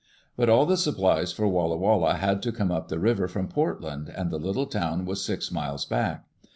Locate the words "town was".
4.65-5.23